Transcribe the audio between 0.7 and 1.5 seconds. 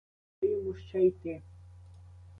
ще йти?